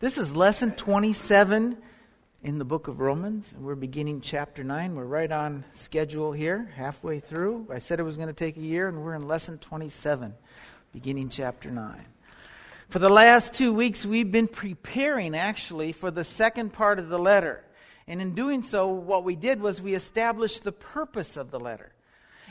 [0.00, 1.76] This is lesson 27
[2.42, 4.94] in the book of Romans, and we're beginning chapter 9.
[4.94, 7.66] We're right on schedule here, halfway through.
[7.70, 10.32] I said it was going to take a year, and we're in lesson 27,
[10.94, 12.02] beginning chapter 9.
[12.88, 17.18] For the last two weeks, we've been preparing actually for the second part of the
[17.18, 17.62] letter.
[18.06, 21.92] And in doing so, what we did was we established the purpose of the letter.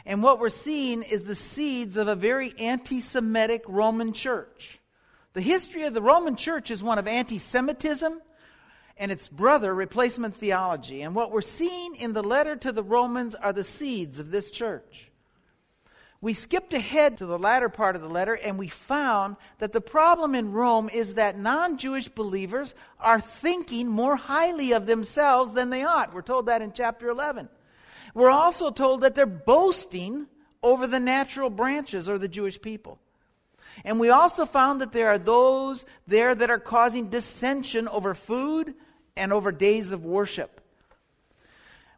[0.05, 4.79] And what we're seeing is the seeds of a very anti Semitic Roman church.
[5.33, 8.21] The history of the Roman church is one of anti Semitism
[8.97, 11.01] and its brother, replacement theology.
[11.01, 14.51] And what we're seeing in the letter to the Romans are the seeds of this
[14.51, 15.09] church.
[16.21, 19.79] We skipped ahead to the latter part of the letter and we found that the
[19.79, 25.69] problem in Rome is that non Jewish believers are thinking more highly of themselves than
[25.69, 26.13] they ought.
[26.13, 27.47] We're told that in chapter 11.
[28.13, 30.27] We're also told that they're boasting
[30.61, 32.99] over the natural branches or the Jewish people.
[33.83, 38.73] And we also found that there are those there that are causing dissension over food
[39.15, 40.61] and over days of worship.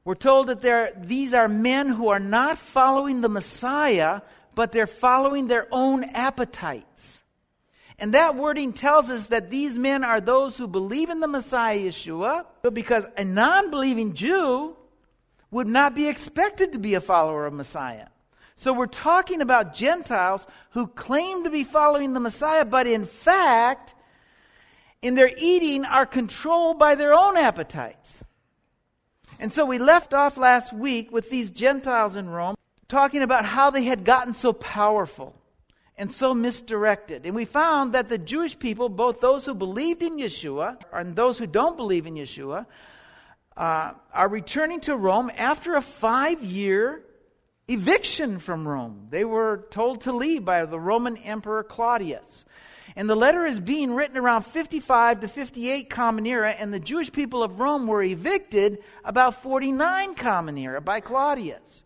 [0.04, 4.22] We're told that there, these are men who are not following the Messiah,
[4.56, 7.22] but they're following their own appetites.
[8.00, 11.78] And that wording tells us that these men are those who believe in the Messiah
[11.78, 14.76] Yeshua, but because a non believing Jew
[15.52, 18.08] would not be expected to be a follower of Messiah.
[18.62, 23.96] So we're talking about Gentiles who claim to be following the Messiah, but in fact,
[25.02, 28.24] in their eating, are controlled by their own appetites.
[29.40, 32.56] And so we left off last week with these Gentiles in Rome
[32.88, 35.36] talking about how they had gotten so powerful
[35.98, 37.26] and so misdirected.
[37.26, 41.40] And we found that the Jewish people, both those who believed in Yeshua and those
[41.40, 42.68] who don't believe in Yeshua,
[43.58, 47.02] uh, are returning to Rome after a five year
[47.72, 49.08] eviction from Rome.
[49.10, 52.46] They were told to leave by the Roman Emperor Claudius.
[52.96, 57.12] And the letter is being written around 55 to 58 Common Era, and the Jewish
[57.12, 61.86] people of Rome were evicted about 49 Common Era by Claudius.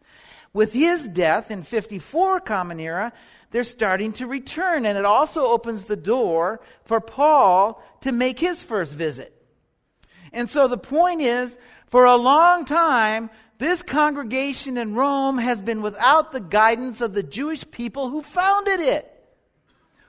[0.54, 3.14] With his death in 54 Common Era,
[3.52, 8.64] they're starting to return, and it also opens the door for Paul to make his
[8.64, 9.32] first visit.
[10.34, 15.82] And so the point is, for a long time, this congregation in Rome has been
[15.82, 19.12] without the guidance of the Jewish people who founded it,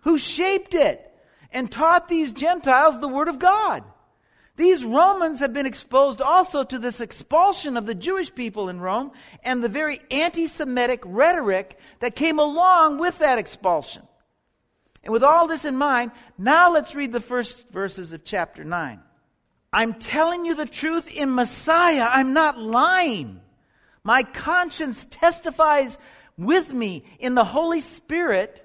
[0.03, 1.03] who shaped it,
[1.53, 3.85] and taught these Gentiles the Word of God.
[4.57, 9.13] These Romans have been exposed also to this expulsion of the Jewish people in Rome
[9.43, 14.03] and the very anti Semitic rhetoric that came along with that expulsion.
[15.05, 19.01] And with all this in mind, now let's read the first verses of chapter 9.
[19.73, 22.09] I'm telling you the truth in Messiah.
[22.11, 23.41] I'm not lying.
[24.05, 25.99] My conscience testifies
[26.39, 28.63] with me in the Holy Spirit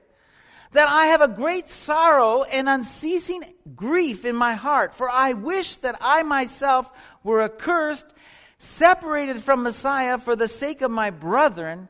[0.72, 3.44] that I have a great sorrow and unceasing
[3.76, 6.90] grief in my heart, for I wish that I myself
[7.24, 8.06] were accursed,
[8.58, 11.90] separated from Messiah for the sake of my brethren,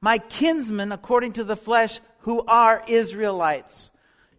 [0.00, 3.90] my kinsmen according to the flesh, who are Israelites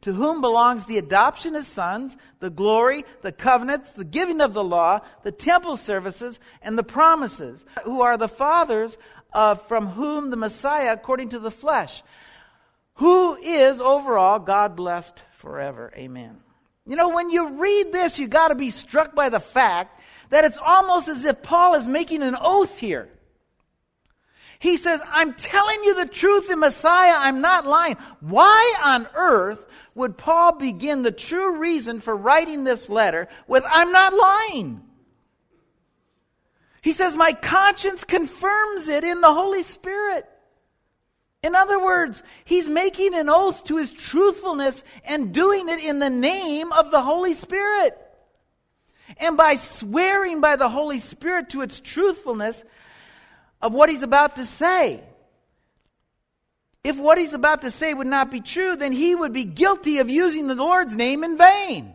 [0.02, 4.64] to whom belongs the adoption as sons, the glory, the covenants, the giving of the
[4.64, 8.98] law, the temple services, and the promises, who are the fathers
[9.34, 12.02] of from whom the Messiah, according to the flesh,
[12.96, 15.92] who is overall God blessed forever.
[15.96, 16.38] Amen.
[16.86, 20.46] You know, when you read this, you got to be struck by the fact that
[20.46, 23.10] it's almost as if Paul is making an oath here.
[24.60, 27.14] He says, I'm telling you the truth in Messiah.
[27.16, 27.96] I'm not lying.
[28.20, 29.66] Why on earth
[30.00, 34.82] would Paul begin the true reason for writing this letter with, I'm not lying?
[36.82, 40.26] He says, My conscience confirms it in the Holy Spirit.
[41.44, 46.10] In other words, he's making an oath to his truthfulness and doing it in the
[46.10, 47.98] name of the Holy Spirit.
[49.18, 52.64] And by swearing by the Holy Spirit to its truthfulness
[53.62, 55.04] of what he's about to say.
[56.84, 60.00] If what he's about to say would not be true, then he would be guilty
[60.00, 61.94] of using the Lord's name in vain.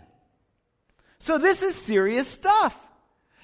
[1.19, 2.77] So this is serious stuff.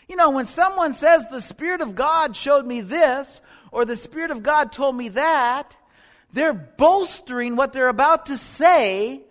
[0.06, 3.40] You know, when someone says the Spirit of God showed me this,
[3.72, 5.76] or the Spirit of God told me that,
[6.32, 9.22] they're bolstering what they're about to say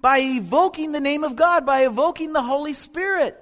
[0.00, 3.38] by evoking the name of God, by evoking the Holy Spirit.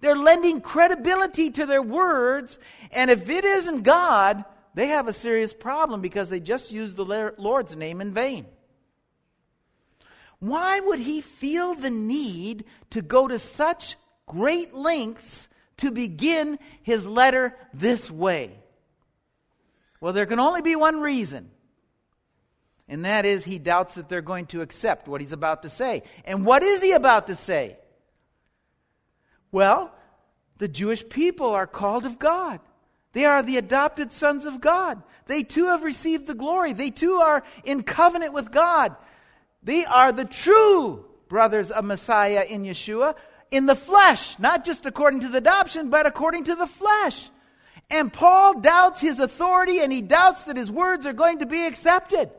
[0.00, 2.58] They're lending credibility to their words,
[2.90, 4.44] and if it isn't God,
[4.74, 8.46] they have a serious problem because they just used the Lord's name in vain.
[10.40, 15.48] Why would he feel the need to go to such great lengths
[15.78, 18.58] to begin his letter this way?
[20.00, 21.50] Well, there can only be one reason.
[22.88, 26.02] And that is he doubts that they're going to accept what he's about to say.
[26.24, 27.78] And what is he about to say?
[29.50, 29.90] Well,
[30.58, 32.60] the Jewish people are called of God.
[33.14, 35.02] They are the adopted sons of God.
[35.26, 36.74] They too have received the glory.
[36.74, 38.94] They too are in covenant with God.
[39.62, 43.14] They are the true brothers of Messiah in Yeshua
[43.50, 47.30] in the flesh, not just according to the adoption, but according to the flesh.
[47.88, 51.66] And Paul doubts his authority and he doubts that his words are going to be
[51.66, 52.30] accepted.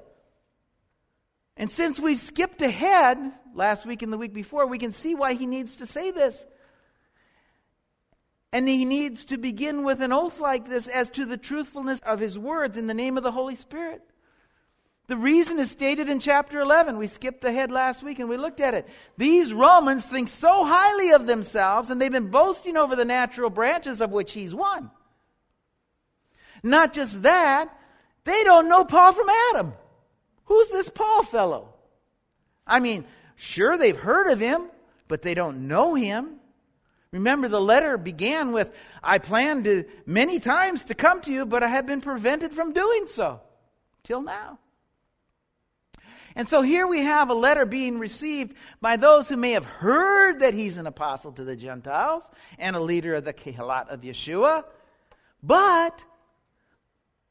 [1.55, 3.17] And since we've skipped ahead
[3.53, 6.43] last week and the week before, we can see why he needs to say this.
[8.55, 12.21] And he needs to begin with an oath like this as to the truthfulness of
[12.21, 14.01] his words in the name of the Holy Spirit.
[15.07, 16.97] The reason is stated in chapter 11.
[16.97, 18.87] We skipped ahead last week and we looked at it.
[19.17, 23.99] These Romans think so highly of themselves and they've been boasting over the natural branches
[23.99, 24.89] of which he's one.
[26.63, 27.77] Not just that,
[28.23, 29.73] they don't know Paul from Adam.
[30.45, 31.73] Who's this Paul fellow?
[32.65, 33.03] I mean,
[33.35, 34.69] sure, they've heard of him,
[35.09, 36.39] but they don't know him.
[37.15, 41.63] Remember, the letter began with, I planned to, many times to come to you, but
[41.63, 43.39] I have been prevented from doing so
[44.03, 44.59] till now.
[46.35, 50.41] And so here we have a letter being received by those who may have heard
[50.41, 52.29] that he's an apostle to the Gentiles
[52.59, 54.65] and a leader of the Kehilat of Yeshua,
[55.41, 55.97] but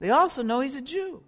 [0.00, 1.22] they also know he's a Jew.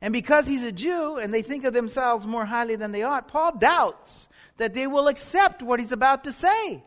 [0.00, 3.28] And because he's a Jew and they think of themselves more highly than they ought,
[3.28, 6.82] Paul doubts that they will accept what he's about to say.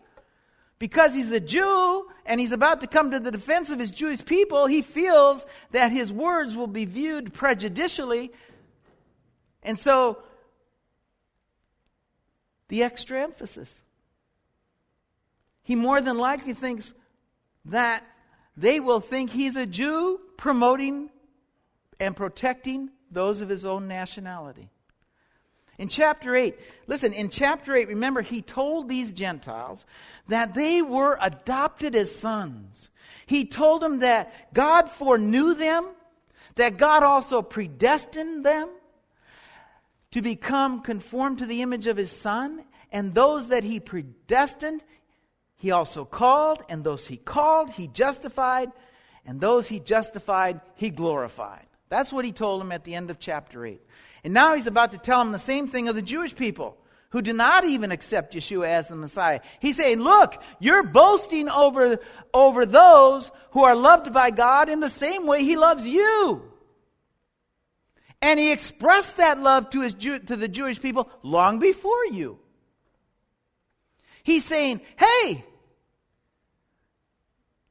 [0.81, 4.25] Because he's a Jew and he's about to come to the defense of his Jewish
[4.25, 8.31] people, he feels that his words will be viewed prejudicially.
[9.61, 10.17] And so,
[12.69, 13.83] the extra emphasis.
[15.61, 16.95] He more than likely thinks
[17.65, 18.03] that
[18.57, 21.11] they will think he's a Jew promoting
[21.99, 24.71] and protecting those of his own nationality.
[25.81, 29.83] In chapter 8, listen, in chapter 8, remember, he told these Gentiles
[30.27, 32.91] that they were adopted as sons.
[33.25, 35.87] He told them that God foreknew them,
[36.53, 38.69] that God also predestined them
[40.11, 44.83] to become conformed to the image of his Son, and those that he predestined,
[45.57, 48.71] he also called, and those he called, he justified,
[49.25, 51.65] and those he justified, he glorified.
[51.89, 53.81] That's what he told them at the end of chapter 8.
[54.23, 56.77] And now he's about to tell them the same thing of the Jewish people
[57.09, 59.41] who do not even accept Yeshua as the Messiah.
[59.59, 61.99] He's saying, look, you're boasting over,
[62.33, 66.43] over those who are loved by God in the same way he loves you.
[68.21, 72.37] And he expressed that love to, his Jew, to the Jewish people long before you.
[74.23, 75.43] He's saying, hey,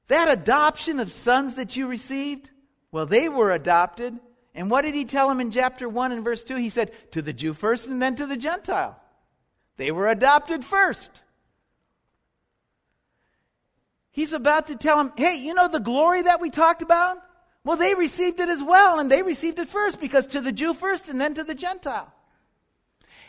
[0.08, 2.50] that adoption of sons that you received,
[2.90, 4.18] well, they were adopted.
[4.54, 6.56] And what did he tell him in chapter 1 and verse 2?
[6.56, 9.00] He said, To the Jew first and then to the Gentile.
[9.76, 11.10] They were adopted first.
[14.10, 17.18] He's about to tell him, hey, you know the glory that we talked about?
[17.64, 20.74] Well, they received it as well, and they received it first because to the Jew
[20.74, 22.12] first and then to the Gentile.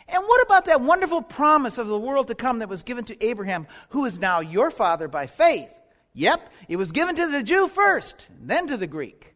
[0.08, 3.24] And what about that wonderful promise of the world to come that was given to
[3.24, 5.72] Abraham, who is now your father by faith?
[6.14, 9.31] Yep, it was given to the Jew first, then to the Greek.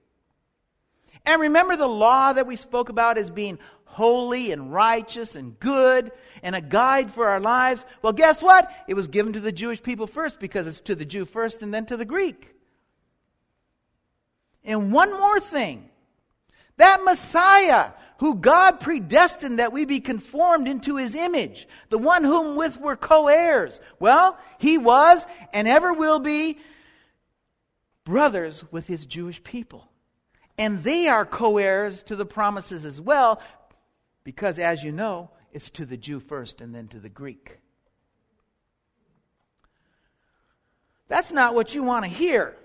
[1.26, 6.12] And remember the law that we spoke about as being holy and righteous and good
[6.42, 7.84] and a guide for our lives?
[8.00, 8.72] Well, guess what?
[8.86, 11.74] It was given to the Jewish people first because it's to the Jew first and
[11.74, 12.54] then to the Greek.
[14.64, 15.90] And one more thing
[16.76, 22.56] that Messiah who God predestined that we be conformed into his image, the one whom
[22.56, 23.80] with we're co heirs.
[23.98, 26.58] Well, he was and ever will be
[28.04, 29.90] brothers with his Jewish people.
[30.58, 33.40] And they are co heirs to the promises as well,
[34.24, 37.58] because as you know, it's to the Jew first and then to the Greek.
[41.08, 42.56] That's not what you want to hear.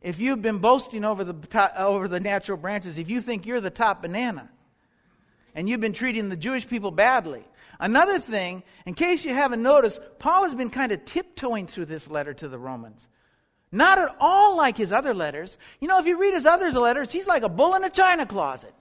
[0.00, 3.60] If you've been boasting over the, top, over the natural branches, if you think you're
[3.60, 4.48] the top banana,
[5.54, 7.44] and you've been treating the Jewish people badly.
[7.78, 12.10] Another thing, in case you haven't noticed, Paul has been kind of tiptoeing through this
[12.10, 13.08] letter to the Romans.
[13.72, 15.56] Not at all like his other letters.
[15.80, 18.26] You know, if you read his other letters, he's like a bull in a china
[18.26, 18.74] closet.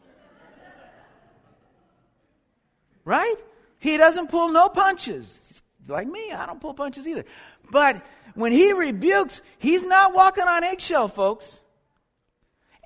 [3.05, 3.35] Right?
[3.79, 5.39] He doesn't pull no punches.
[5.47, 7.25] He's like me, I don't pull punches either.
[7.71, 8.03] But
[8.33, 11.61] when he rebukes, he's not walking on eggshell, folks.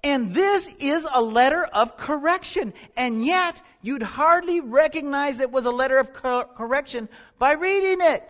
[0.04, 2.74] And this is a letter of correction.
[2.98, 7.08] And yet, you'd hardly recognize it was a letter of cor- correction
[7.40, 8.30] by reading it.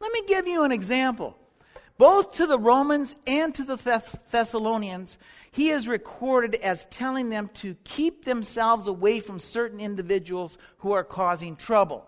[0.00, 1.37] Let me give you an example
[1.98, 5.18] both to the Romans and to the Thess- Thessalonians,
[5.50, 11.04] he is recorded as telling them to keep themselves away from certain individuals who are
[11.04, 12.06] causing trouble.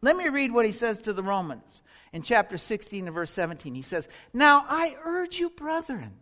[0.00, 3.74] Let me read what he says to the Romans in chapter 16 and verse 17.
[3.74, 6.12] He says, Now I urge you, brethren,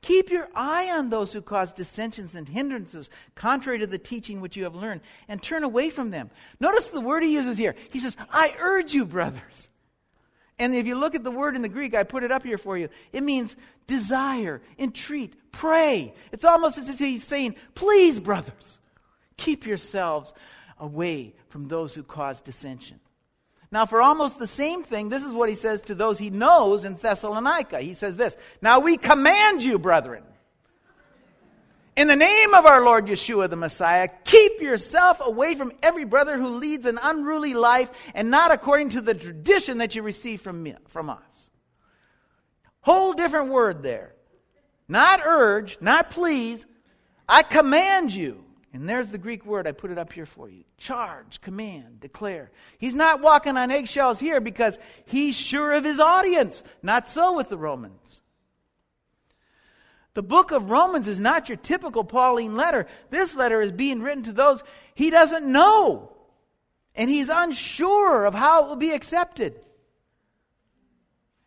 [0.00, 4.56] keep your eye on those who cause dissensions and hindrances contrary to the teaching which
[4.56, 6.30] you have learned, and turn away from them.
[6.58, 7.76] Notice the word he uses here.
[7.90, 9.68] He says, I urge you, brothers.
[10.58, 12.58] And if you look at the word in the Greek, I put it up here
[12.58, 12.88] for you.
[13.12, 13.56] It means
[13.86, 16.14] desire, entreat, pray.
[16.30, 18.80] It's almost as if he's saying, Please, brothers,
[19.36, 20.32] keep yourselves
[20.78, 23.00] away from those who cause dissension.
[23.70, 26.84] Now, for almost the same thing, this is what he says to those he knows
[26.84, 27.80] in Thessalonica.
[27.80, 30.22] He says this Now we command you, brethren,
[31.96, 36.38] in the name of our Lord Yeshua the Messiah, keep yourself away from every brother
[36.38, 40.62] who leads an unruly life and not according to the tradition that you received from,
[40.62, 41.50] me, from us.
[42.80, 44.14] Whole different word there.
[44.88, 46.64] Not urge, not please.
[47.28, 48.44] I command you.
[48.74, 50.64] And there's the Greek word, I put it up here for you.
[50.78, 52.50] Charge, command, declare.
[52.78, 56.64] He's not walking on eggshells here because he's sure of his audience.
[56.82, 58.21] Not so with the Romans.
[60.14, 62.86] The book of Romans is not your typical Pauline letter.
[63.10, 64.62] This letter is being written to those
[64.94, 66.12] he doesn't know.
[66.94, 69.54] And he's unsure of how it will be accepted.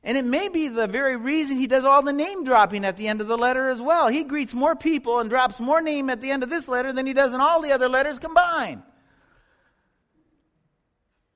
[0.03, 3.07] And it may be the very reason he does all the name dropping at the
[3.07, 4.07] end of the letter as well.
[4.07, 7.05] He greets more people and drops more name at the end of this letter than
[7.05, 8.83] he does in all the other letters combined.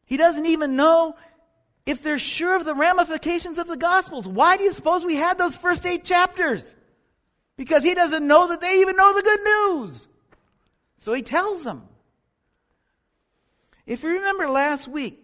[0.06, 1.16] He doesn't even know
[1.86, 4.28] if they're sure of the ramifications of the Gospels.
[4.28, 6.76] Why do you suppose we had those first eight chapters?
[7.60, 10.08] Because he doesn't know that they even know the good news.
[10.98, 11.84] So he tells them.
[13.86, 15.20] If you remember last week,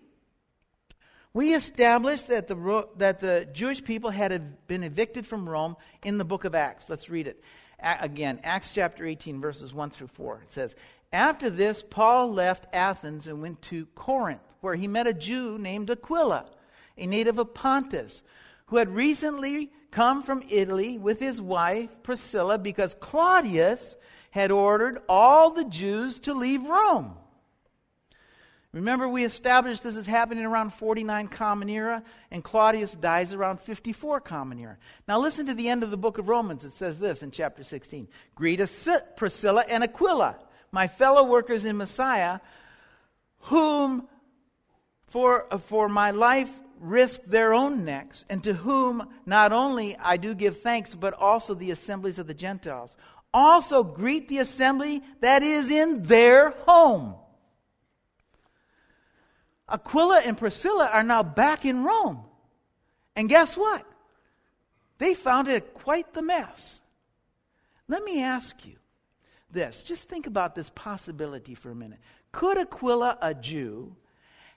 [1.34, 6.26] we established that the, that the Jewish people had been evicted from Rome in the
[6.26, 6.90] book of Acts.
[6.90, 7.42] Let's read it.
[7.80, 10.42] Again, Acts chapter 18, verses 1 through 4.
[10.44, 10.76] It says,
[11.14, 15.90] After this, Paul left Athens and went to Corinth, where he met a Jew named
[15.90, 16.48] Aquila,
[16.98, 18.24] a native of Pontus,
[18.66, 23.96] who had recently come from Italy with his wife Priscilla because Claudius
[24.30, 27.16] had ordered all the Jews to leave Rome.
[28.74, 34.20] Remember, we established this is happening around 49 Common Era, and Claudius dies around 54
[34.20, 34.78] Common Era.
[35.08, 36.66] Now, listen to the end of the book of Romans.
[36.66, 38.60] It says this in chapter 16 Greet
[39.16, 40.36] Priscilla and Aquila,
[40.74, 42.42] my fellow workers in Messiah,
[43.44, 44.10] whom
[45.08, 50.34] for, for my life risked their own necks, and to whom not only I do
[50.34, 52.96] give thanks, but also the assemblies of the Gentiles.
[53.34, 57.16] Also, greet the assembly that is in their home.
[59.68, 62.24] Aquila and Priscilla are now back in Rome.
[63.16, 63.86] And guess what?
[64.98, 66.80] They found it quite the mess.
[67.88, 68.76] Let me ask you
[69.52, 69.84] this.
[69.84, 72.00] Just think about this possibility for a minute.
[72.32, 73.96] Could Aquila, a Jew,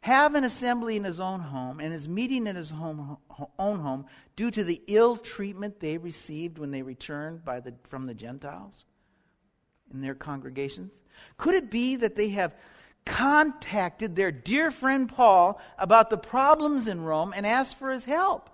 [0.00, 3.18] have an assembly in his own home and his meeting in his home,
[3.58, 8.06] own home due to the ill treatment they received when they returned by the, from
[8.06, 8.84] the Gentiles
[9.92, 10.92] in their congregations?
[11.36, 12.54] Could it be that they have
[13.08, 18.50] contacted their dear friend Paul about the problems in Rome and asked for his help.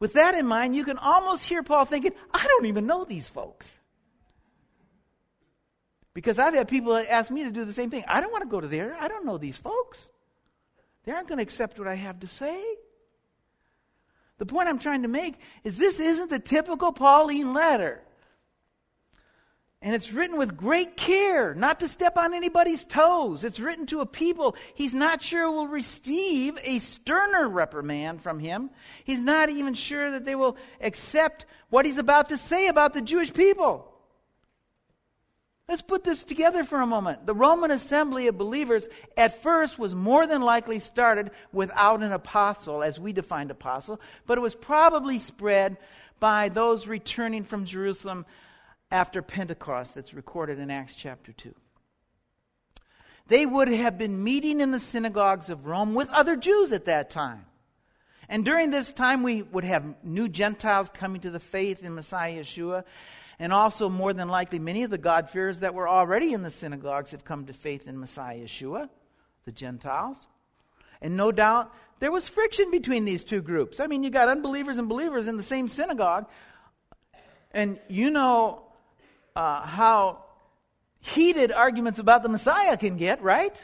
[0.00, 3.28] With that in mind, you can almost hear Paul thinking, I don't even know these
[3.28, 3.78] folks.
[6.18, 8.02] Because I've had people ask me to do the same thing.
[8.08, 8.96] I don't want to go to there.
[8.98, 10.10] I don't know these folks.
[11.04, 12.60] They aren't going to accept what I have to say.
[14.38, 18.02] The point I'm trying to make is this isn't the typical Pauline letter.
[19.80, 23.44] And it's written with great care, not to step on anybody's toes.
[23.44, 28.70] It's written to a people he's not sure will receive a sterner reprimand from him.
[29.04, 33.02] He's not even sure that they will accept what he's about to say about the
[33.02, 33.87] Jewish people.
[35.68, 37.26] Let's put this together for a moment.
[37.26, 42.82] The Roman assembly of believers at first was more than likely started without an apostle,
[42.82, 45.76] as we defined apostle, but it was probably spread
[46.20, 48.24] by those returning from Jerusalem
[48.90, 51.54] after Pentecost that's recorded in Acts chapter 2.
[53.26, 57.10] They would have been meeting in the synagogues of Rome with other Jews at that
[57.10, 57.44] time.
[58.28, 62.40] And during this time, we would have new Gentiles coming to the faith in Messiah
[62.40, 62.84] Yeshua.
[63.38, 67.12] And also, more than likely, many of the God-fearers that were already in the synagogues
[67.12, 68.88] have come to faith in Messiah Yeshua,
[69.44, 70.18] the Gentiles.
[71.00, 73.80] And no doubt, there was friction between these two groups.
[73.80, 76.26] I mean, you got unbelievers and believers in the same synagogue.
[77.52, 78.64] And you know
[79.34, 80.24] uh, how
[81.00, 83.54] heated arguments about the Messiah can get, right?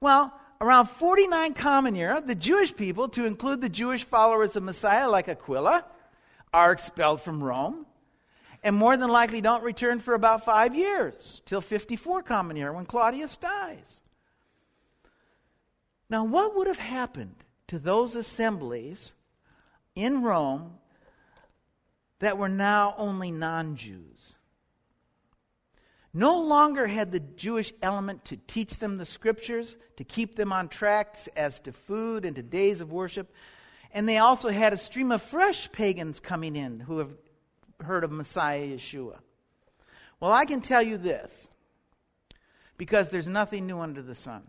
[0.00, 5.08] Well, around 49 Common Era, the Jewish people, to include the Jewish followers of Messiah
[5.08, 5.84] like Aquila,
[6.52, 7.86] are expelled from Rome
[8.62, 12.86] and more than likely don't return for about five years, till 54 Common Era when
[12.86, 14.00] Claudius dies.
[16.08, 17.36] Now, what would have happened
[17.68, 19.12] to those assemblies
[19.94, 20.78] in Rome
[22.20, 24.35] that were now only non Jews?
[26.16, 30.70] No longer had the Jewish element to teach them the scriptures, to keep them on
[30.70, 33.30] track as to food and to days of worship.
[33.92, 37.10] And they also had a stream of fresh pagans coming in who have
[37.84, 39.18] heard of Messiah Yeshua.
[40.18, 41.50] Well, I can tell you this
[42.78, 44.42] because there's nothing new under the sun.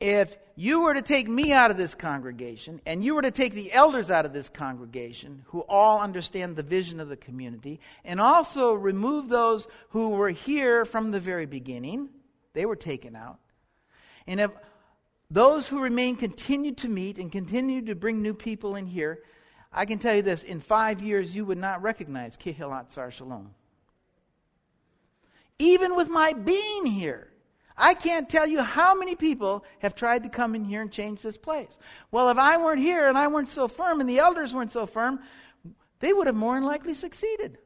[0.00, 3.54] If you were to take me out of this congregation and you were to take
[3.54, 8.20] the elders out of this congregation who all understand the vision of the community and
[8.20, 12.08] also remove those who were here from the very beginning,
[12.54, 13.38] they were taken out.
[14.26, 14.50] And if
[15.30, 19.20] those who remain continue to meet and continue to bring new people in here,
[19.72, 23.50] I can tell you this in five years, you would not recognize Kehilat Sar Shalom.
[25.58, 27.27] Even with my being here,
[27.78, 31.22] I can't tell you how many people have tried to come in here and change
[31.22, 31.78] this place.
[32.10, 34.84] Well, if I weren't here and I weren't so firm and the elders weren't so
[34.84, 35.20] firm,
[36.00, 37.58] they would have more than likely succeeded.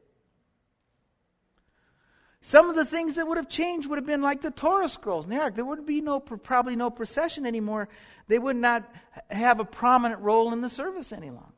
[2.41, 5.25] Some of the things that would have changed would have been like the Torah scrolls
[5.25, 5.55] the ark.
[5.55, 7.87] There would be no probably no procession anymore.
[8.27, 8.83] They would not
[9.31, 11.49] have a prominent role in the service any longer.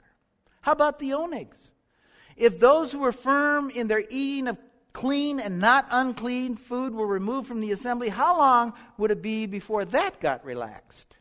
[0.62, 1.71] How about the onegs?
[2.38, 4.59] If those who were firm in their eating of
[4.95, 9.45] clean and not unclean food were removed from the assembly, how long would it be
[9.45, 11.17] before that got relaxed?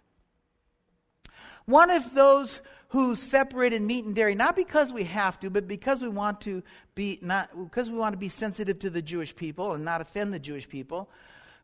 [1.67, 6.01] What if those who separated meat and dairy, not because we have to, but because
[6.01, 6.63] we want to
[6.95, 10.33] be not because we want to be sensitive to the Jewish people and not offend
[10.33, 11.11] the Jewish people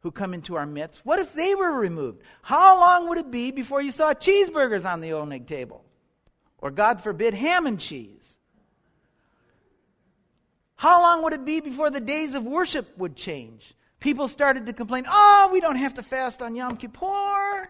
[0.00, 2.22] who come into our midst, what if they were removed?
[2.42, 5.84] How long would it be before you saw cheeseburgers on the Oneg table?
[6.58, 8.36] Or God forbid, ham and cheese?
[10.80, 13.74] How long would it be before the days of worship would change?
[14.00, 17.68] People started to complain, oh, we don't have to fast on Yom Kippur.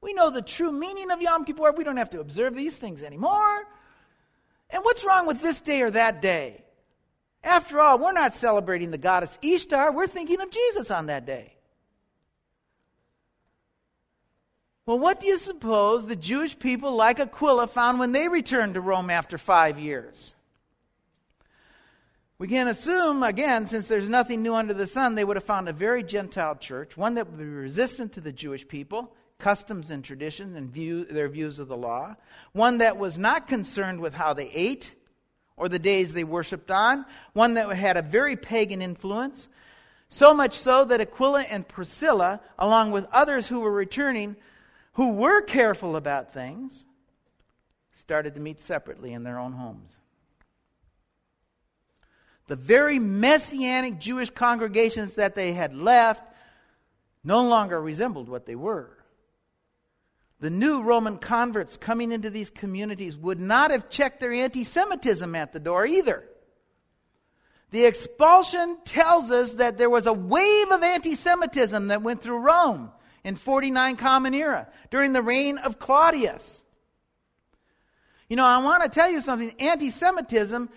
[0.00, 1.70] We know the true meaning of Yom Kippur.
[1.70, 3.68] We don't have to observe these things anymore.
[4.68, 6.64] And what's wrong with this day or that day?
[7.44, 11.54] After all, we're not celebrating the goddess Ishtar, we're thinking of Jesus on that day.
[14.86, 18.80] Well, what do you suppose the Jewish people like Aquila found when they returned to
[18.80, 20.34] Rome after five years?
[22.38, 25.68] We can assume, again, since there's nothing new under the sun, they would have found
[25.68, 30.02] a very Gentile church, one that would be resistant to the Jewish people, customs and
[30.04, 32.16] traditions, and view, their views of the law,
[32.52, 34.96] one that was not concerned with how they ate
[35.56, 39.48] or the days they worshiped on, one that had a very pagan influence,
[40.08, 44.34] so much so that Aquila and Priscilla, along with others who were returning,
[44.94, 46.84] who were careful about things,
[47.94, 49.96] started to meet separately in their own homes.
[52.46, 56.22] The very messianic Jewish congregations that they had left
[57.22, 58.90] no longer resembled what they were.
[60.40, 65.34] The new Roman converts coming into these communities would not have checked their anti Semitism
[65.34, 66.24] at the door either.
[67.70, 72.38] The expulsion tells us that there was a wave of anti Semitism that went through
[72.38, 72.90] Rome
[73.24, 76.62] in 49 Common Era during the reign of Claudius.
[78.28, 79.54] You know, I want to tell you something.
[79.58, 80.68] Anti Semitism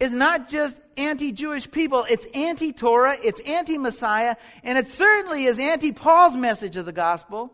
[0.00, 4.34] is not just anti Jewish people, it's anti Torah, it's anti Messiah,
[4.64, 7.52] and it certainly is anti Paul's message of the gospel.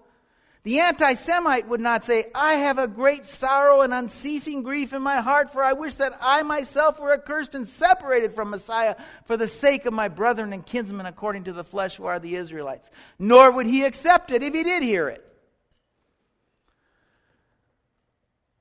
[0.63, 5.03] The anti Semite would not say, I have a great sorrow and unceasing grief in
[5.03, 9.37] my heart, for I wish that I myself were accursed and separated from Messiah for
[9.37, 12.91] the sake of my brethren and kinsmen according to the flesh who are the Israelites.
[13.19, 15.23] Nor would he accept it if he did hear it.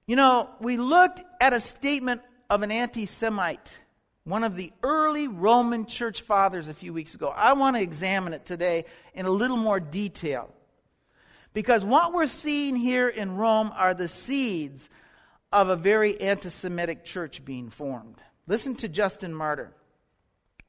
[0.05, 3.79] You know, we looked at a statement of an anti Semite,
[4.23, 7.29] one of the early Roman church fathers a few weeks ago.
[7.29, 10.49] I want to examine it today in a little more detail.
[11.53, 14.89] Because what we're seeing here in Rome are the seeds
[15.51, 18.17] of a very anti Semitic church being formed.
[18.47, 19.71] Listen to Justin Martyr.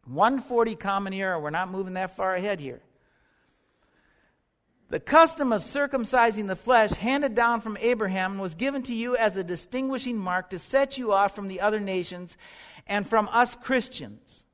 [0.07, 2.81] 140 Common Era, we're not moving that far ahead here.
[4.89, 9.37] The custom of circumcising the flesh handed down from Abraham was given to you as
[9.37, 12.37] a distinguishing mark to set you off from the other nations
[12.87, 14.45] and from us Christians.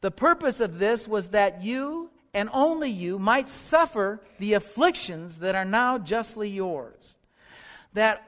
[0.00, 5.56] The purpose of this was that you and only you might suffer the afflictions that
[5.56, 7.16] are now justly yours.
[7.94, 8.22] That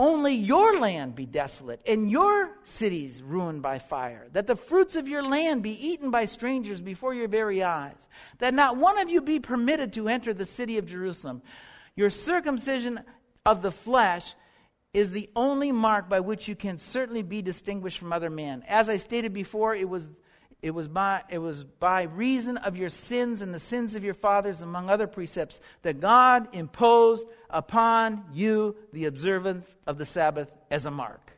[0.00, 5.06] only your land be desolate and your cities ruined by fire, that the fruits of
[5.06, 8.08] your land be eaten by strangers before your very eyes,
[8.38, 11.42] that not one of you be permitted to enter the city of Jerusalem.
[11.96, 13.00] Your circumcision
[13.44, 14.34] of the flesh
[14.94, 18.64] is the only mark by which you can certainly be distinguished from other men.
[18.66, 20.08] As I stated before, it was
[20.62, 24.12] it was, by, it was by reason of your sins and the sins of your
[24.12, 30.86] fathers, among other precepts, that God imposed upon you the observance of the Sabbath as
[30.86, 31.32] a mark.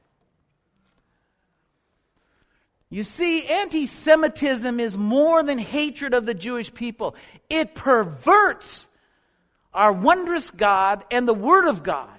[2.90, 7.14] You see, anti Semitism is more than hatred of the Jewish people,
[7.48, 8.87] it perverts
[9.72, 12.11] our wondrous God and the Word of God.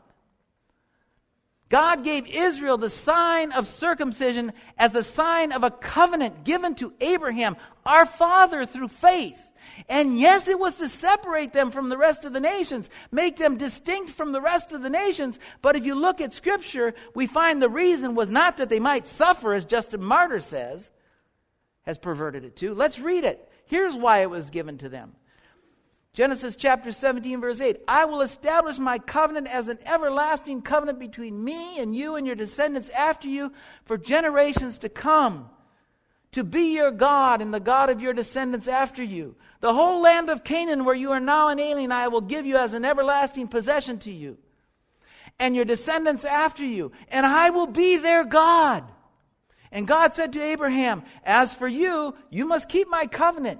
[1.73, 6.93] God gave Israel the sign of circumcision as the sign of a covenant given to
[7.01, 9.51] Abraham, our father, through faith.
[9.89, 13.57] And yes, it was to separate them from the rest of the nations, make them
[13.57, 15.39] distinct from the rest of the nations.
[15.63, 19.07] But if you look at Scripture, we find the reason was not that they might
[19.07, 20.91] suffer, as Justin Martyr says,
[21.87, 22.75] has perverted it to.
[22.75, 23.49] Let's read it.
[23.65, 25.13] Here's why it was given to them.
[26.13, 31.43] Genesis chapter 17, verse 8 I will establish my covenant as an everlasting covenant between
[31.43, 33.51] me and you and your descendants after you
[33.85, 35.49] for generations to come.
[36.33, 39.35] To be your God and the God of your descendants after you.
[39.59, 42.57] The whole land of Canaan, where you are now an alien, I will give you
[42.57, 44.37] as an everlasting possession to you
[45.39, 48.83] and your descendants after you, and I will be their God.
[49.71, 53.59] And God said to Abraham, As for you, you must keep my covenant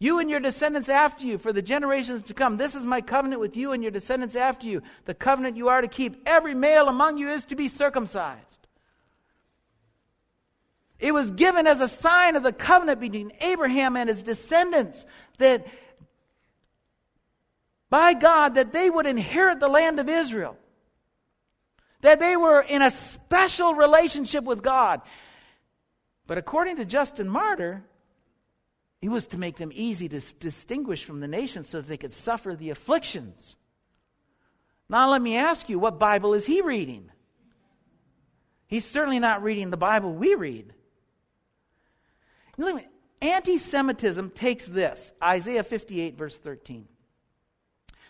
[0.00, 2.56] you and your descendants after you for the generations to come.
[2.56, 4.82] This is my covenant with you and your descendants after you.
[5.04, 6.22] The covenant you are to keep.
[6.26, 8.66] Every male among you is to be circumcised.
[10.98, 15.04] It was given as a sign of the covenant between Abraham and his descendants
[15.36, 15.66] that
[17.90, 20.56] by God that they would inherit the land of Israel.
[22.00, 25.02] That they were in a special relationship with God.
[26.26, 27.82] But according to Justin Martyr,
[29.02, 32.12] it was to make them easy to distinguish from the nations so that they could
[32.12, 33.56] suffer the afflictions.
[34.88, 37.10] Now, let me ask you, what Bible is he reading?
[38.66, 40.74] He's certainly not reading the Bible we read.
[43.22, 46.86] Anti Semitism takes this Isaiah 58, verse 13.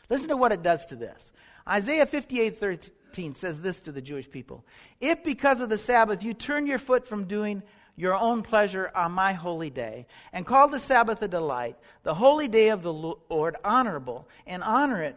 [0.09, 1.33] Listen to what it does to this.
[1.68, 4.64] Isaiah 58, 13 says this to the Jewish people
[5.00, 7.62] If because of the Sabbath you turn your foot from doing
[7.96, 12.48] your own pleasure on my holy day, and call the Sabbath a delight, the holy
[12.48, 15.16] day of the Lord honorable, and honor it,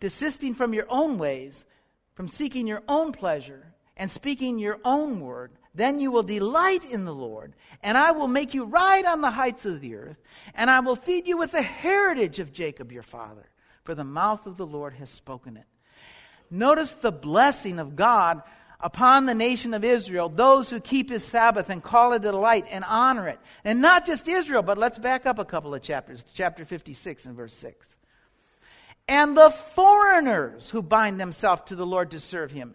[0.00, 1.64] desisting from your own ways,
[2.14, 7.04] from seeking your own pleasure, and speaking your own word, then you will delight in
[7.04, 10.16] the Lord, and I will make you ride on the heights of the earth,
[10.54, 13.50] and I will feed you with the heritage of Jacob your father,
[13.84, 15.66] for the mouth of the Lord has spoken it.
[16.50, 18.42] Notice the blessing of God
[18.80, 22.66] upon the nation of Israel those who keep his Sabbath and call it a delight
[22.70, 23.38] and honor it.
[23.64, 27.36] And not just Israel, but let's back up a couple of chapters, chapter 56 and
[27.36, 27.88] verse 6.
[29.08, 32.74] And the foreigners who bind themselves to the Lord to serve him,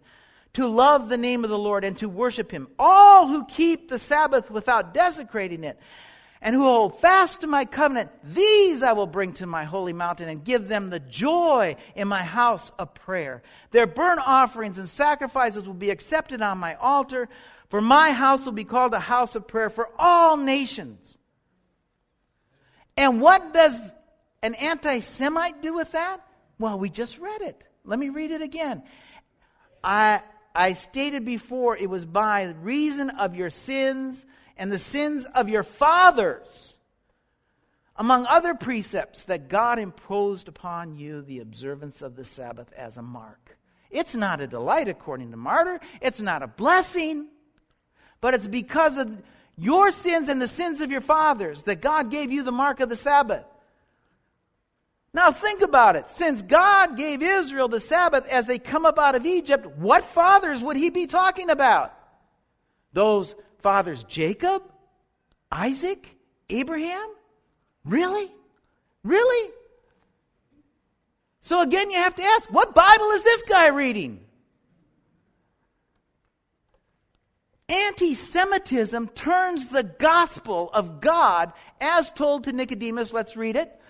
[0.53, 3.99] to love the name of the Lord and to worship him, all who keep the
[3.99, 5.77] Sabbath without desecrating it
[6.41, 10.27] and who hold fast to my covenant, these I will bring to my holy mountain
[10.27, 13.43] and give them the joy in my house of prayer.
[13.69, 17.29] Their burnt offerings and sacrifices will be accepted on my altar,
[17.69, 21.17] for my house will be called a house of prayer for all nations.
[22.97, 23.77] And what does
[24.41, 26.21] an anti Semite do with that?
[26.57, 27.61] Well, we just read it.
[27.85, 28.83] Let me read it again.
[29.83, 30.21] I,
[30.53, 34.25] I stated before it was by reason of your sins
[34.57, 36.75] and the sins of your fathers,
[37.95, 43.01] among other precepts that God imposed upon you the observance of the Sabbath as a
[43.01, 43.57] mark.
[43.89, 45.79] It's not a delight, according to Martyr.
[46.01, 47.27] It's not a blessing,
[48.21, 49.21] but it's because of
[49.57, 52.89] your sins and the sins of your fathers that God gave you the mark of
[52.89, 53.45] the Sabbath.
[55.13, 56.09] Now think about it.
[56.09, 60.63] Since God gave Israel the Sabbath as they come up out of Egypt, what fathers
[60.63, 61.93] would he be talking about?
[62.93, 64.63] Those fathers Jacob,
[65.51, 66.07] Isaac,
[66.49, 67.07] Abraham?
[67.83, 68.31] Really?
[69.03, 69.51] Really?
[71.41, 74.21] So again, you have to ask what Bible is this guy reading?
[77.67, 83.13] Anti Semitism turns the gospel of God as told to Nicodemus.
[83.13, 83.80] Let's read it.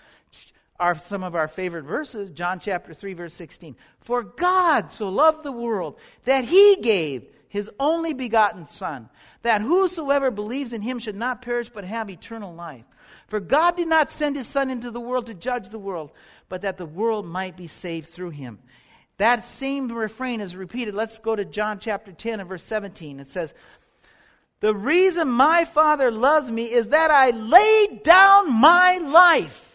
[0.82, 3.76] Are some of our favorite verses, John chapter 3, verse 16.
[4.00, 9.08] For God so loved the world that he gave his only begotten Son,
[9.44, 12.86] that whosoever believes in him should not perish but have eternal life.
[13.28, 16.10] For God did not send his Son into the world to judge the world,
[16.50, 18.58] but that the world might be saved through him.
[19.18, 20.96] That same refrain is repeated.
[20.96, 23.20] Let's go to John chapter 10 and verse 17.
[23.20, 23.54] It says,
[24.62, 29.71] The reason my Father loves me is that I laid down my life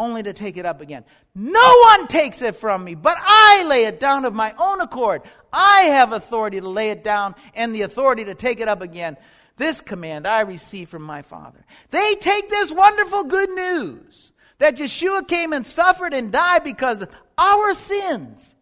[0.00, 1.04] only to take it up again.
[1.34, 5.22] No one takes it from me, but I lay it down of my own accord.
[5.52, 9.16] I have authority to lay it down and the authority to take it up again.
[9.56, 11.64] This command I receive from my Father.
[11.90, 17.10] They take this wonderful good news that Yeshua came and suffered and died because of
[17.36, 18.54] our sins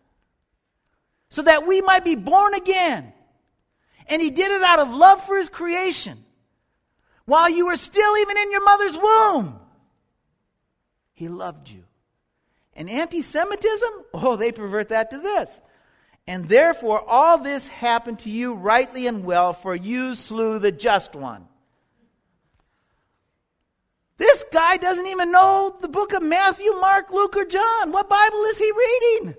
[1.31, 3.13] so that we might be born again.
[4.09, 6.25] And he did it out of love for his creation
[7.27, 9.58] while you were still even in your mother's womb.
[11.19, 11.83] He loved you.
[12.77, 13.91] And anti Semitism?
[14.15, 15.51] Oh, they pervert that to this.
[16.29, 21.17] And therefore, all this happened to you rightly and well, for you slew the just
[21.17, 21.49] one.
[24.17, 27.91] This guy doesn't even know the book of Matthew, Mark, Luke, or John.
[27.91, 29.35] What Bible is he reading?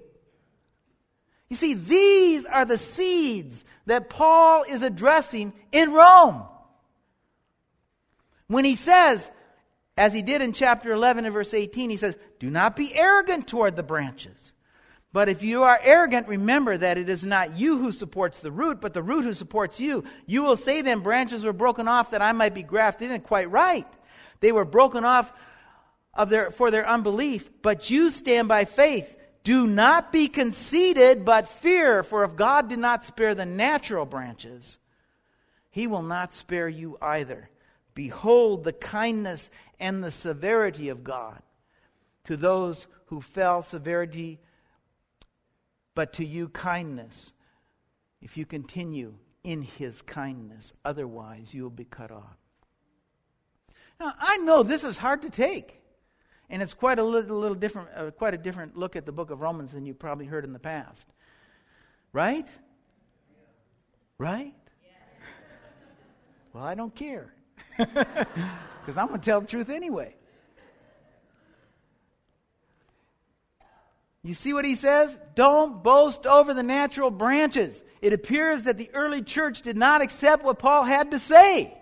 [1.48, 6.44] You see, these are the seeds that Paul is addressing in Rome.
[8.48, 9.32] When he says,
[10.00, 13.48] as he did in chapter 11 and verse 18, he says, Do not be arrogant
[13.48, 14.54] toward the branches.
[15.12, 18.80] But if you are arrogant, remember that it is not you who supports the root,
[18.80, 20.06] but the root who supports you.
[20.26, 23.20] You will say then, branches were broken off that I might be grafted in.
[23.20, 23.88] Quite right.
[24.40, 25.34] They were broken off
[26.14, 29.18] of their, for their unbelief, but you stand by faith.
[29.44, 34.78] Do not be conceited, but fear, for if God did not spare the natural branches,
[35.72, 37.50] he will not spare you either.
[38.00, 41.42] Behold the kindness and the severity of God.
[42.28, 44.40] To those who fell, severity,
[45.96, 47.34] but to you, kindness.
[48.22, 52.38] If you continue in his kindness, otherwise you will be cut off.
[54.00, 55.82] Now, I know this is hard to take.
[56.50, 59.30] And it's quite a little, little different, uh, quite a different look at the book
[59.30, 61.06] of Romans than you've probably heard in the past.
[62.14, 62.48] Right?
[64.18, 64.56] Right?
[66.54, 67.34] well, I don't care.
[67.80, 70.16] Because I'm going to tell the truth anyway.
[74.22, 75.18] You see what he says?
[75.36, 77.82] Don't boast over the natural branches.
[78.02, 81.74] It appears that the early church did not accept what Paul had to say.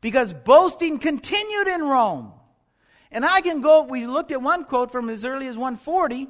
[0.00, 2.32] Because boasting continued in Rome.
[3.10, 6.28] And I can go, we looked at one quote from as early as 140,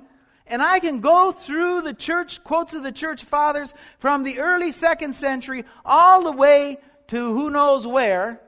[0.48, 4.72] and I can go through the church, quotes of the church fathers from the early
[4.72, 6.78] second century all the way
[7.12, 8.40] to who knows where,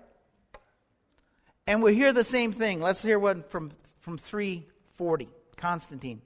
[1.66, 2.80] and we'll hear the same thing.
[2.80, 6.22] Let's hear one from, from 340, Constantine,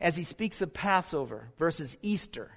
[0.00, 2.50] as he speaks of Passover versus Easter.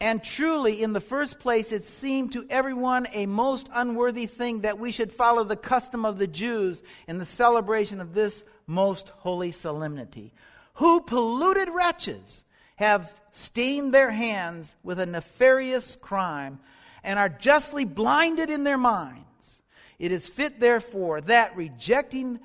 [0.00, 4.78] And truly, in the first place, it seemed to everyone a most unworthy thing that
[4.78, 9.52] we should follow the custom of the Jews in the celebration of this most holy
[9.52, 10.32] solemnity.
[10.76, 12.42] Who polluted wretches
[12.76, 16.58] have stained their hands with a nefarious crime
[17.04, 19.60] and are justly blinded in their minds.
[19.98, 22.40] It is fit, therefore, that rejecting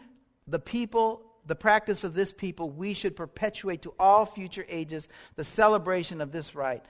[0.47, 5.43] the people, the practice of this people, we should perpetuate to all future ages the
[5.43, 6.85] celebration of this rite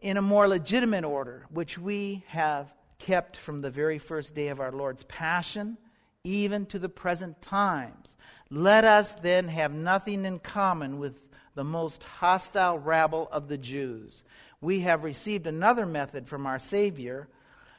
[0.00, 4.60] in a more legitimate order, which we have kept from the very first day of
[4.60, 5.76] our Lord's passion,
[6.22, 8.16] even to the present times.
[8.50, 11.20] Let us then have nothing in common with
[11.54, 14.22] the most hostile rabble of the Jews.
[14.60, 17.28] We have received another method from our Savior.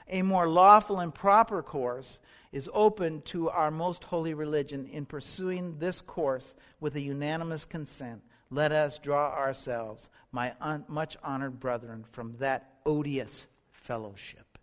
[0.09, 2.19] A more lawful and proper course
[2.51, 4.87] is open to our most holy religion.
[4.87, 11.17] In pursuing this course with a unanimous consent, let us draw ourselves my un- much
[11.23, 14.57] honored brethren, from that odious fellowship.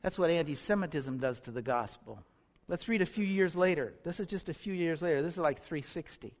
[0.00, 2.22] That's what anti Semitism does to the gospel.
[2.68, 3.94] Let's read a few years later.
[4.04, 5.22] This is just a few years later.
[5.22, 6.34] This is like 360.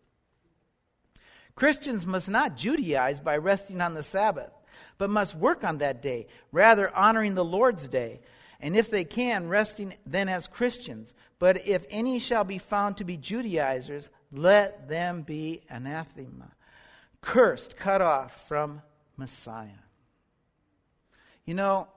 [1.56, 4.52] Christians must not Judaize by resting on the Sabbath,
[4.98, 8.20] but must work on that day, rather honoring the Lord's day.
[8.60, 11.14] And if they can, resting then as Christians.
[11.38, 16.50] But if any shall be found to be Judaizers, let them be anathema,
[17.20, 18.82] cursed, cut off from
[19.16, 19.68] Messiah.
[21.44, 21.88] You know,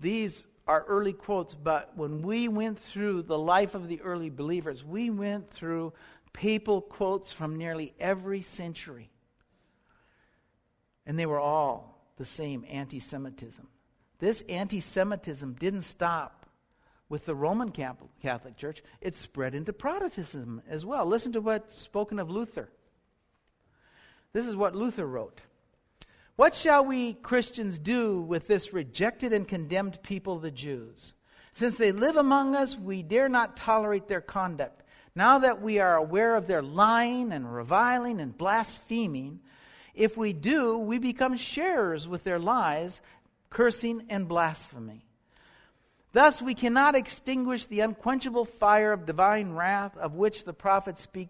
[0.00, 4.84] these are early quotes, but when we went through the life of the early believers,
[4.84, 5.92] we went through
[6.32, 9.10] papal quotes from nearly every century.
[11.06, 13.66] And they were all the same anti Semitism.
[14.18, 16.40] This anti Semitism didn't stop
[17.10, 21.04] with the Roman Catholic Church, it spread into Protestantism as well.
[21.04, 22.70] Listen to what's spoken of Luther.
[24.32, 25.40] This is what Luther wrote.
[26.36, 31.14] What shall we Christians do with this rejected and condemned people, the Jews?
[31.52, 34.84] Since they live among us, we dare not tolerate their conduct.
[35.14, 39.40] Now that we are aware of their lying and reviling and blaspheming,
[39.94, 43.00] if we do, we become sharers with their lies,
[43.50, 45.04] cursing and blasphemy.
[46.12, 51.28] Thus, we cannot extinguish the unquenchable fire of divine wrath of which the prophets speak.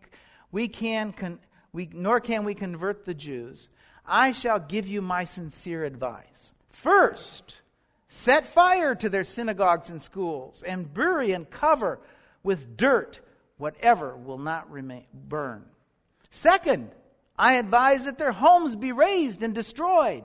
[0.53, 1.41] We can, con-
[1.73, 3.69] we, nor can we convert the Jews.
[4.07, 6.53] I shall give you my sincere advice.
[6.71, 7.57] First,
[8.09, 12.01] set fire to their synagogues and schools, and bury and cover
[12.43, 13.21] with dirt
[13.61, 15.65] whatever will not remain, burn.
[16.31, 16.91] Second,
[17.39, 20.25] I advise that their homes be razed and destroyed.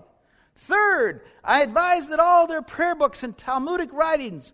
[0.58, 4.54] Third, I advise that all their prayer books and Talmudic writings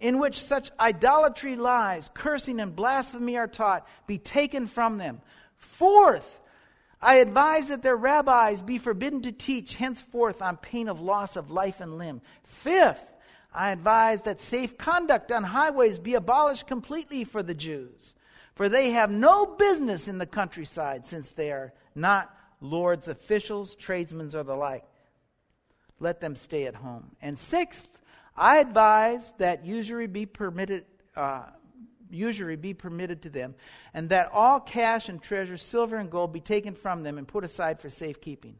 [0.00, 5.20] in which such idolatry lies, cursing and blasphemy are taught, be taken from them.
[5.56, 6.40] Fourth,
[7.00, 11.50] I advise that their rabbis be forbidden to teach henceforth on pain of loss of
[11.50, 12.20] life and limb.
[12.44, 13.12] Fifth,
[13.52, 18.14] I advise that safe conduct on highways be abolished completely for the Jews,
[18.54, 24.34] for they have no business in the countryside, since they are not lords, officials, tradesmen,
[24.34, 24.84] or the like.
[26.00, 27.10] Let them stay at home.
[27.22, 27.88] And sixth,
[28.36, 30.84] I advise that usury be permitted.
[31.16, 31.44] Uh,
[32.10, 33.54] usury be permitted to them,
[33.92, 37.44] and that all cash and treasure, silver and gold, be taken from them and put
[37.44, 38.56] aside for safekeeping.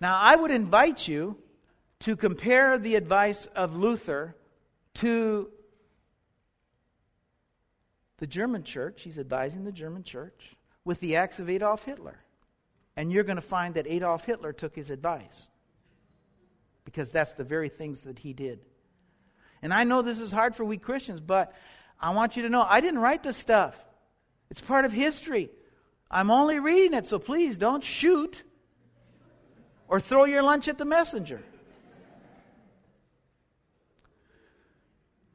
[0.00, 1.36] Now, I would invite you
[2.04, 4.36] to compare the advice of Luther
[4.92, 5.50] to
[8.18, 9.00] the German church.
[9.00, 12.18] He's advising the German church with the acts of Adolf Hitler.
[12.94, 15.48] And you're going to find that Adolf Hitler took his advice
[16.84, 18.60] because that's the very things that he did.
[19.62, 21.54] And I know this is hard for we Christians, but
[21.98, 23.82] I want you to know I didn't write this stuff.
[24.50, 25.48] It's part of history.
[26.10, 28.42] I'm only reading it, so please don't shoot
[29.88, 31.42] or throw your lunch at the messenger.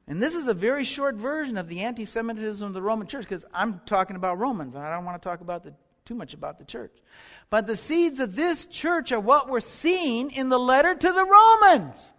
[0.09, 3.25] And this is a very short version of the anti Semitism of the Roman church
[3.25, 5.71] because I'm talking about Romans and I don't want to talk about the,
[6.03, 6.91] too much about the church.
[7.51, 11.25] But the seeds of this church are what we're seeing in the letter to the
[11.25, 12.11] Romans.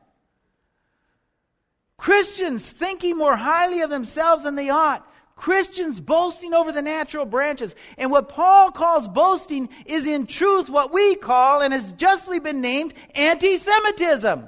[1.97, 5.05] Christians thinking more highly of themselves than they ought.
[5.35, 7.75] Christians boasting over the natural branches.
[7.99, 12.61] And what Paul calls boasting is in truth what we call and has justly been
[12.61, 14.47] named anti Semitism.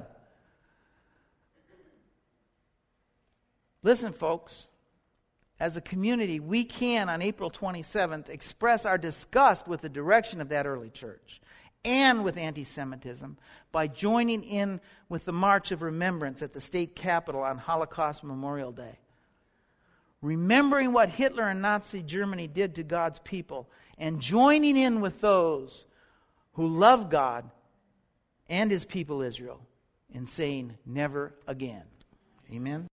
[3.83, 4.68] Listen, folks
[5.62, 10.49] as a community, we can, on April 27th, express our disgust with the direction of
[10.49, 11.40] that early church
[11.85, 13.38] and with anti Semitism
[13.71, 18.73] by joining in with the March of Remembrance at the state capitol on Holocaust Memorial
[18.73, 18.99] Day.
[20.21, 23.68] Remembering what Hitler and Nazi Germany did to God's people
[23.99, 25.87] and joining in with those
[26.55, 27.49] who love God
[28.49, 29.61] and his people Israel
[30.12, 31.85] in saying, Never again.
[32.53, 32.88] Amen.